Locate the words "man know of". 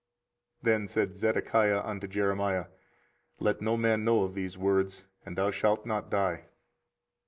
3.77-4.33